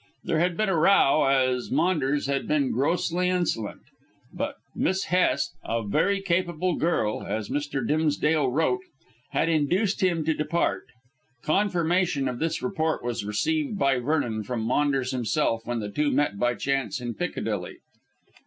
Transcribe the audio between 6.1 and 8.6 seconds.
capable girl, as Mr. Dimsdale